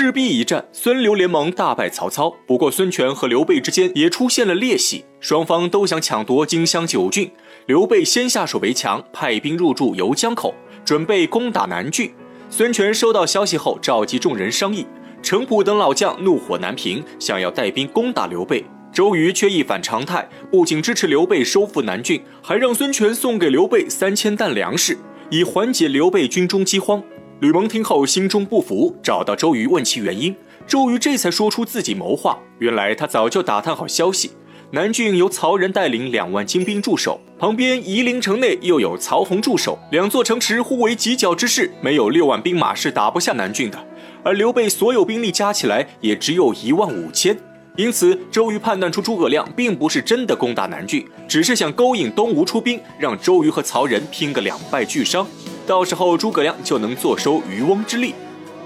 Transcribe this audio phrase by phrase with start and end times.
[0.00, 2.32] 赤壁一战，孙刘联盟大败曹操。
[2.46, 7.28] 不过，孙权和刘备之间也出现了裂隙，双方都想抢夺荆襄九郡。
[7.66, 12.14] 刘备先下手为强，派兵入驻游江口，准备攻打南郡。
[12.48, 14.86] 孙权收到消息后，召集众人商议。
[15.20, 18.64] 程普等老将怒火难平，想要带兵攻打刘备。
[18.92, 24.96] 周瑜却一反常态，不仅支持刘备收复南郡，还让孙权送给刘备三千担粮食，
[25.28, 27.02] 以缓解刘备军中饥荒。
[27.40, 30.34] 吕蒙听后心中不服，找到周瑜问其原因。
[30.66, 32.36] 周瑜这才说出自己谋划。
[32.58, 34.32] 原来他早就打探好消息，
[34.72, 43.78] 南郡由曹仁带领两万精兵驻守，旁边夷陵城内又有曹洪驻守，两座城池互为犄角之势，没有六万兵马是打不下南郡的。
[44.24, 47.38] 而刘备所有兵力加起来也只有一万五千，
[47.76, 55.24] 因此周瑜判断出诸葛亮并不是真的攻打南郡，只是想勾引东吴出兵，让周瑜和曹仁拼个两败俱伤。
[55.68, 58.14] 到时候诸葛亮就能坐收渔翁之利。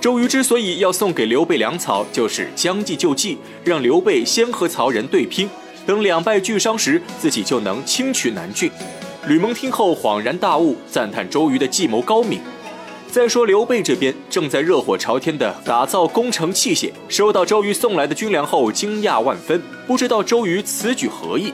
[0.00, 5.50] 周瑜之所以要送给刘备粮草，就是将计就计，让刘备先和曹仁对拼，
[5.84, 8.70] 等两败俱伤时，自己就能轻取南郡。
[9.26, 12.40] 吕蒙听后恍然大悟，赞叹周瑜的计谋高明。
[13.10, 21.52] 再说刘备这边正在热火朝天的打造攻城器械，收到周瑜送来的军粮后惊讶万分，不知道周瑜此举何意。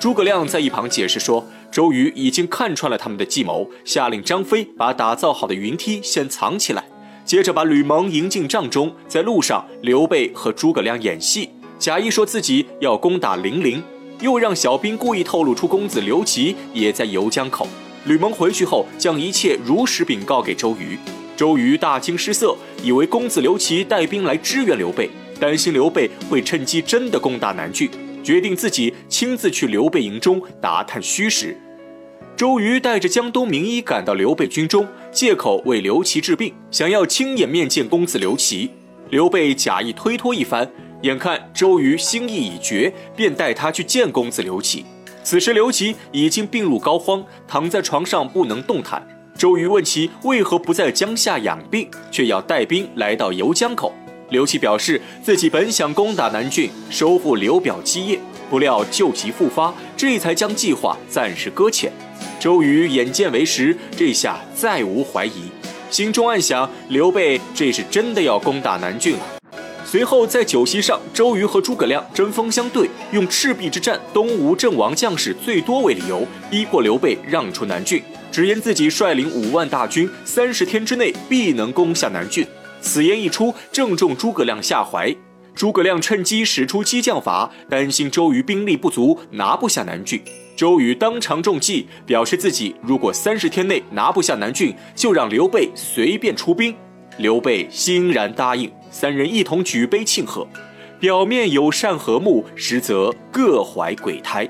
[0.00, 1.46] 诸葛亮在一旁解释说。
[1.78, 6.84] 周瑜已经看穿了他们的计谋，下令张飞把打造好的云梯先藏起来，
[7.24, 8.92] 接着把吕蒙迎进帐中。
[9.06, 13.80] 在路上，刘备和诸葛亮演戏，假意说自己要攻打零陵，
[14.20, 17.68] 又让小兵故意透露出公子刘琦也在游江口。
[18.06, 20.98] 吕蒙回去后，将一切如实禀告给周瑜。
[21.36, 27.88] 周瑜大惊失色，以为公子刘琦带兵来支援刘备，担心刘备会趁机真的攻打南郡。
[28.24, 31.56] 决定自己亲自去刘备营中打探虚实。
[32.38, 38.70] 周瑜带着江东名医赶到刘备军中，借口为刘琦治病，想要亲眼面见公子刘琦。
[39.10, 40.70] 刘备假意推脱一番，
[41.02, 44.86] 眼看周瑜心意已决，便带他去见公子刘琦。
[45.24, 49.04] 此时刘琦已经病入膏肓，躺在床上不能动弹。
[49.36, 53.92] 周瑜问其为何不在江夏养病，却要带兵来到游江口。
[54.30, 61.90] 刘琦表示，自己本想攻打南郡，收复刘表基业，不料旧疾复发，这才将计划暂时搁浅。
[62.38, 65.50] 周瑜眼见为实，这下再无怀疑，
[65.90, 69.22] 心中暗想：刘备这是真的要攻打南郡了。
[69.84, 78.00] 随后在酒席上，周瑜和诸葛亮针锋相对，用赤壁之战东吴阵亡将士最多为理由，逼迫刘备让出南郡，
[78.30, 82.46] 直言自己率领五万大军，三十天之内必能攻下南郡。
[82.80, 85.12] 此言一出，正中诸葛亮下怀。
[85.56, 90.22] 诸葛亮趁机使出激将法，担心周瑜兵力不足，拿不下南郡。
[90.58, 96.74] 周瑜当场中计，表示自己如果三十天内拿不下南郡，就让刘备随便出兵。
[97.18, 100.44] 刘备欣然答应，三人一同举杯庆贺，
[100.98, 104.48] 表面友善和睦，实则各怀鬼胎。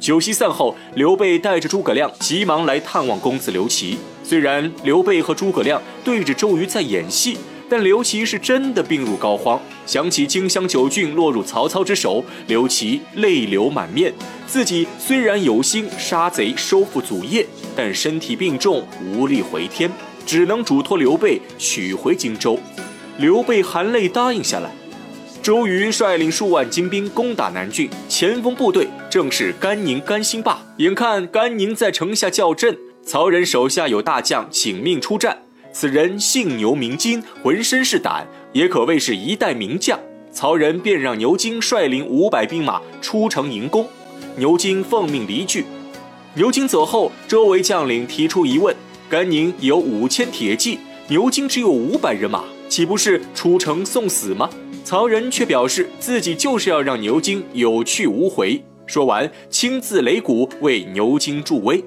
[0.00, 3.96] 酒席散后，刘备带着诸葛亮急忙来探望公子刘琦。
[4.24, 7.38] 虽然刘备和诸葛亮对着周瑜在演戏，
[7.68, 9.58] 但刘琦是真的病入膏肓。
[9.84, 14.12] 想起荆襄九郡落入曹操之手，刘琦泪流满面。
[14.46, 17.46] 自己虽然有心杀贼收复祖业，
[17.76, 19.90] 但身体病重，无力回天，
[20.26, 22.58] 只能嘱托刘备取回荆州。
[23.18, 24.70] 刘备含泪答应下来。
[25.42, 30.60] 周瑜率领数万精兵攻打南郡，前锋部队正是甘宁、甘兴霸。
[30.76, 32.76] 眼看甘宁在城下叫阵。
[33.02, 35.38] 曹仁手下有大将请命出战，
[35.80, 39.96] 此人姓牛名金，浑身是胆，也可谓是一代名将。
[40.32, 43.86] 曹仁便让牛金率领五百兵马出城迎攻，
[44.34, 45.64] 牛金奉命离去。
[46.34, 48.74] 牛金走后，周围将领提出疑问：
[49.08, 54.50] 甘宁有五千铁骑，牛金只有五百人马，岂不是出城送死吗？
[54.82, 58.60] 曹仁却表示自己就是要让牛金有去无回。
[58.84, 61.84] 说完，亲自擂鼓为牛金助威。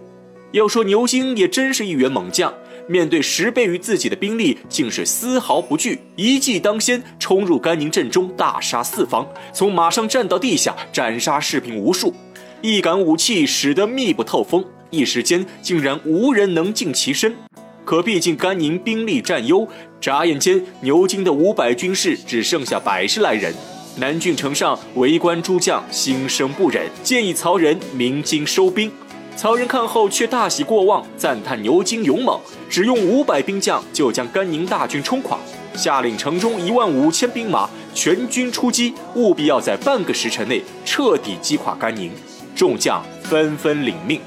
[0.54, 2.54] 要说牛金也真是一员猛将，
[2.88, 12.14] 面对十倍于自己的兵力，竟是丝毫不惧，一骑当先冲入甘宁阵中，大杀四方，从马上站到地下，斩杀士兵无数，
[12.62, 17.36] 一杆武器使得密不透风，一时间竟然无人能近其身。
[17.84, 19.68] 可毕竟甘宁兵力占优，
[20.00, 23.54] 眨眼间牛金的五百军士只剩下百十来人。
[23.98, 28.90] 南郡城上围观诸将心生不忍，建议曹仁鸣金收兵。
[29.36, 32.40] 曹仁看后却大喜过望，赞叹牛金勇猛，
[32.70, 35.38] 只用五百兵将就将甘宁大军冲垮，
[35.74, 42.12] 下令城中一万五千兵马全军出击，务必要在半个时辰内彻底击垮甘宁。
[42.56, 44.22] 众将纷纷领命。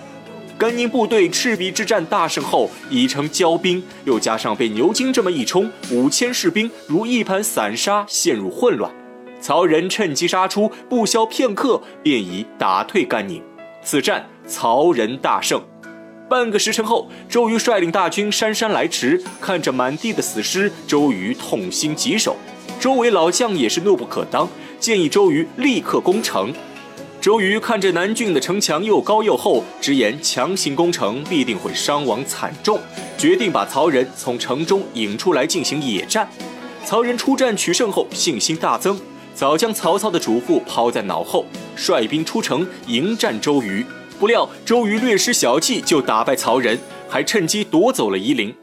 [0.59, 8.91] 甘宁部队赤壁之战大胜后，已成骄兵，又加上被牛津这么一冲，五千士兵如一盘散沙，陷入混乱。
[9.41, 13.43] 曹仁趁机杀出，不消片刻，便已打退甘宁。
[13.83, 15.63] 此战，曹仁大胜。
[16.29, 22.37] 半个时辰后，周瑜率领大军姗姗来迟，看着满地的死尸，周瑜痛心疾首。
[22.81, 24.49] 周围老将也是怒不可当，
[24.81, 26.53] 建议周瑜立刻攻城。
[27.21, 32.79] 周瑜看着南郡的城墙又高又厚，直言强行攻城必定会伤亡惨重，
[33.17, 36.29] 决定把曹仁从城中引出来进行野战。
[36.85, 39.01] 曹仁出战取胜后，信心大增。
[39.35, 43.85] 早将曹操的嘱咐抛在脑后，率兵出城迎战周瑜。
[44.19, 46.79] 不料周瑜略施小计就打败曹仁，
[47.09, 48.55] 还趁机夺走了夷陵。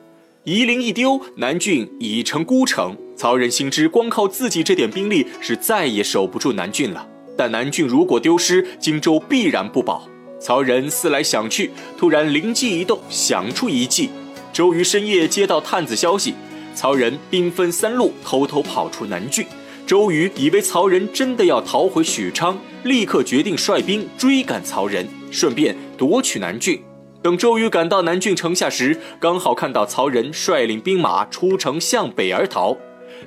[0.44, 2.98] 夷陵一丢，南郡已成孤城。
[3.16, 7.08] 曹仁心知光靠自己这点兵力是再也守不住南郡了。
[7.38, 10.08] 但南郡如果丢失，荆州必然不保。
[10.40, 14.10] 曹仁思来想去，突然灵机一动，想出一计。
[14.52, 16.34] 周瑜深夜接到探子消息，
[16.74, 19.46] 曹仁兵分三路偷偷跑出南郡。
[19.86, 26.82] 周瑜以为曹仁真的要逃回许昌，立刻决定率兵追赶曹仁，顺便夺取南郡。
[27.22, 32.78] 等周瑜赶到南郡城下时，刚好看到曹仁率领兵马出城向北而逃，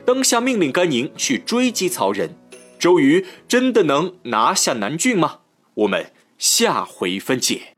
[0.07, 2.35] 当下命令甘宁去追击曹仁。
[2.79, 5.41] 周瑜真的能拿下南郡吗？
[5.75, 7.74] 我们下回分解。